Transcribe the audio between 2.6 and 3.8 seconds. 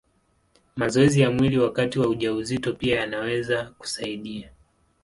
pia yanaweza